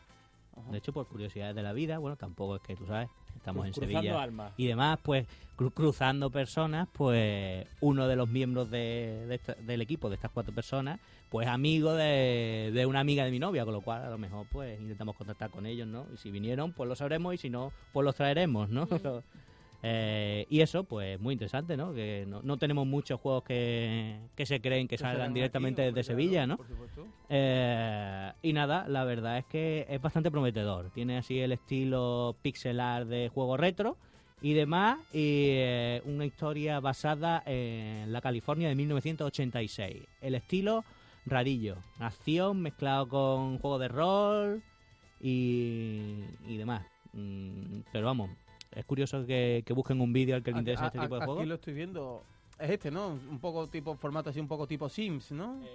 [0.55, 0.69] Ajá.
[0.71, 3.73] De hecho, por curiosidades de la vida, bueno, tampoco es que tú sabes, estamos en
[3.73, 4.53] Sevilla almas.
[4.55, 5.25] y demás, pues
[5.57, 10.29] cru- cruzando personas, pues uno de los miembros de, de esta- del equipo, de estas
[10.29, 10.99] cuatro personas,
[11.29, 14.45] pues amigo de, de una amiga de mi novia, con lo cual a lo mejor
[14.51, 16.05] pues intentamos contactar con ellos, ¿no?
[16.13, 18.83] Y si vinieron, pues lo sabremos y si no, pues los traeremos, ¿no?
[18.83, 19.23] Ujú.
[19.85, 21.93] Eh, y eso, pues muy interesante, ¿no?
[21.93, 26.07] Que no, no tenemos muchos juegos que, que se creen que salgan directamente desde claro,
[26.07, 26.55] Sevilla, ¿no?
[26.55, 27.05] Por supuesto.
[27.27, 30.89] Eh, y nada, la verdad es que es bastante prometedor.
[30.91, 33.97] Tiene así el estilo pixelar de juego retro
[34.41, 40.01] y demás, y eh, una historia basada en la California de 1986.
[40.21, 40.85] El estilo
[41.25, 44.63] rarillo, acción mezclado con juego de rol
[45.19, 46.85] y, y demás.
[47.11, 48.29] Mm, pero vamos,
[48.75, 51.15] es curioso que, que busquen un vídeo al que le interese A- este a- tipo
[51.15, 51.47] de aquí juegos.
[51.47, 52.23] lo estoy viendo.
[52.59, 53.07] Es este, ¿no?
[53.29, 55.59] Un poco tipo, formato así, un poco tipo Sims, ¿no?
[55.63, 55.67] Eh,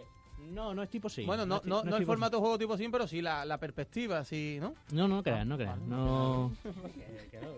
[0.52, 1.24] no, no es tipo sí.
[1.24, 3.44] bueno, no, es no, es no el formato de juego tipo Sim, pero sí la,
[3.44, 4.72] la perspectiva, sí, ¿no?
[4.92, 5.76] No, no creas, no creas.
[5.80, 6.52] No,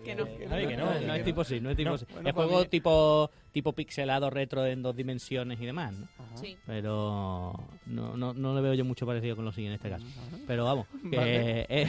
[0.03, 0.25] Que no.
[0.25, 2.05] no, que no, no es tipo sí, no es tipo No, sí.
[2.11, 2.69] bueno, es juego bien.
[2.71, 6.07] tipo tipo pixelado retro en dos dimensiones y demás, ¿no?
[6.17, 6.37] Ajá.
[6.37, 6.57] Sí.
[6.65, 7.53] Pero
[7.85, 10.05] no, no, no le veo yo mucho parecido con los sí en este caso.
[10.07, 10.37] Ajá.
[10.47, 11.65] Pero vamos, que Vale.
[11.69, 11.87] eh,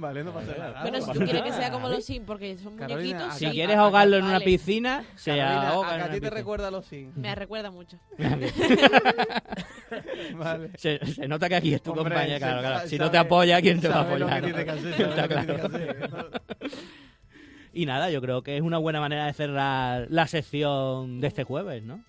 [0.00, 0.82] Vale, no pasa nada.
[0.82, 3.44] Bueno, si tú quieres que sea como los Sims, porque son Carolina, muñequitos, a- si
[3.46, 3.50] sí.
[3.50, 4.44] quieres ahogarlo en una vale.
[4.44, 6.36] piscina, se Carolina, ahoga a, en a una ti te piscina.
[6.38, 7.16] recuerda a los Sims.
[7.16, 7.98] Me recuerda mucho.
[10.36, 10.70] Vale.
[10.76, 12.88] se, se nota que aquí es tu Hombre, compañía, claro, claro.
[12.88, 14.66] Si no te sabe- apoya, ¿quién te va a sabe lo que apoyar?
[14.66, 14.72] no?
[14.72, 16.70] hacer, sabe lo que.
[17.72, 21.44] Y nada, yo creo que es una buena manera de cerrar la sección de este
[21.44, 22.02] jueves, ¿no?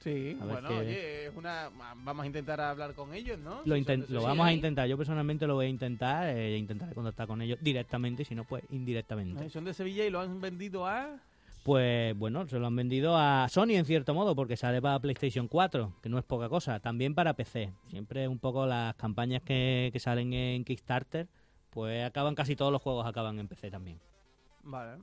[0.00, 1.70] Sí, bueno, qué- oye, es una...
[2.04, 3.62] vamos a intentar hablar con ellos, ¿no?
[3.64, 6.28] Lo, Si son inten- de lo vamos a intentar, yo personalmente lo voy a intentar,
[6.28, 9.50] eh, intentaré contactar con ellos directamente si no, pues indirectamente.
[9.50, 11.16] Son de Sevilla y lo han vendido a...
[11.64, 15.48] Pues bueno, se lo han vendido a Sony en cierto modo, porque sale para PlayStation
[15.48, 17.72] 4, que no es poca cosa, también para PC.
[17.90, 21.26] Siempre un poco las campañas que, que salen en Kickstarter,
[21.70, 23.98] pues acaban casi todos los juegos acaban en PC también.
[24.62, 25.02] Vale.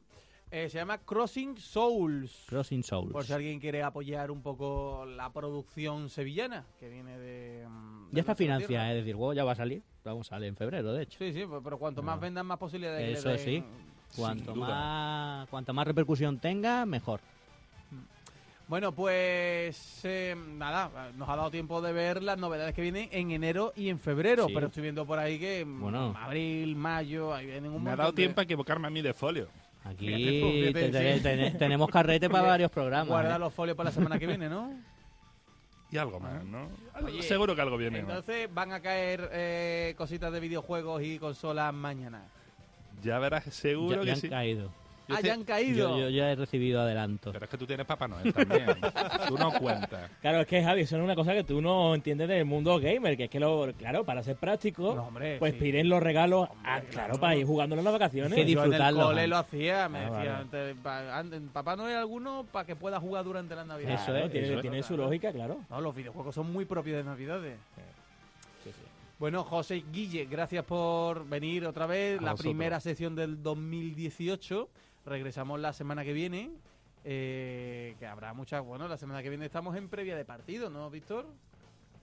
[0.51, 2.45] Eh, se llama Crossing Souls.
[2.47, 3.11] Crossing Souls.
[3.11, 7.65] Por si alguien quiere apoyar un poco la producción sevillana, que viene de...
[7.67, 10.55] mm, de ya está financiada, es decir, juego ya va a salir, vamos, sale en
[10.55, 11.17] febrero, de hecho.
[11.19, 12.21] Sí, sí, pues, pero cuanto más Ah.
[12.21, 13.63] vendan, más posibilidades de que le Eso den- sí.
[14.15, 17.19] Cuanto más, cuanta más repercusión tenga, mejor.
[18.67, 23.29] Bueno, pues eh, nada, nos ha dado tiempo de ver las novedades que vienen en
[23.31, 24.53] enero y en febrero, Sí.
[24.55, 26.15] pero estoy viendo por ahí que mm, Bueno.
[26.17, 29.13] abril, mayo, ahí vienen un Me ha dado de- tiempo a equivocarme a mí de
[29.13, 29.49] folio.
[29.85, 31.21] Aquí Fíjate tú, fíjate, te- te- sí.
[31.51, 33.07] te- tenemos carrete para varios programas.
[33.07, 33.39] Guarda ¿eh?
[33.39, 34.73] los folios para la semana que viene, ¿no?
[35.91, 36.67] y algo más, ¿no?
[37.03, 38.01] Oye, Seguro que algo viene.
[38.01, 38.09] más.
[38.09, 42.23] Entonces van a caer eh, cositas de videojuegos y consolas mañana.
[43.03, 44.29] Ya verás, seguro Ya, que ya han sí.
[44.29, 44.71] caído.
[45.07, 45.89] Yo te- ya han caído.
[45.91, 47.31] Yo, yo ya he recibido adelanto.
[47.31, 48.65] Pero es que tú tienes Papá Noel también.
[49.27, 50.09] tú no cuentas.
[50.21, 53.15] Claro, es que Javi, eso es una cosa que tú no entiendes del mundo gamer,
[53.15, 55.59] que es que, lo, claro, para ser práctico, No, hombre, pues sí.
[55.59, 57.19] piden los regalos, Hombre, ah, claro, claro.
[57.19, 58.31] para ir jugándolo en las vacaciones.
[58.31, 61.85] Es que Yo en el disfrutarlo, cole lo hacía, me Ah, decían, pa- Papá no
[61.85, 63.93] hay alguno para que pueda jugar durante la Navidad.
[63.93, 64.61] Eso Claro, es, tiene, eso es.
[64.61, 65.59] tiene su lógica, claro.
[65.69, 67.57] No, los videojuegos son muy propios de Navidades.
[67.75, 68.71] Sí.
[69.17, 72.19] Bueno, José Guille, gracias por venir otra vez.
[72.19, 72.51] A la vosotros.
[72.51, 74.67] primera sesión del 2018.
[75.05, 76.51] Regresamos la semana que viene.
[77.07, 78.63] eh, que habrá muchas.
[78.65, 81.27] Bueno, la semana que viene estamos en previa de partido, ¿no, Víctor?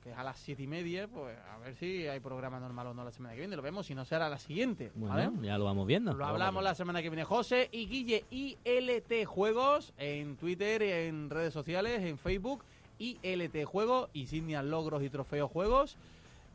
[0.04, 1.08] Que es a las siete y media.
[1.08, 3.56] Pues a ver si hay programa normal o no la semana que viene.
[3.56, 4.92] Lo vemos, si no será la siguiente.
[4.94, 6.12] Bueno, ya lo vamos viendo.
[6.14, 7.24] Lo hablamos la semana que viene.
[7.24, 12.64] José y Guille, ILT Juegos, en Twitter, en redes sociales, en Facebook,
[12.98, 15.96] ILT Juegos, insignias, logros y trofeos juegos.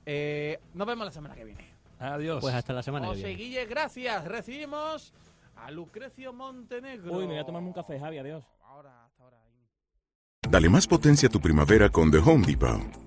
[0.05, 1.65] Eh, nos vemos la semana que viene.
[1.99, 2.39] Adiós.
[2.39, 3.43] Pues hasta la semana que José y viene.
[3.43, 4.23] Guille, gracias.
[4.25, 5.13] Recibimos
[5.63, 7.13] a Lucrecio Montenegro.
[7.13, 8.43] Uy, me voy a tomarme un café, Javi, adiós.
[8.63, 9.37] Ahora, hasta ahora.
[10.49, 13.06] Dale más potencia a tu primavera con The Home Depot.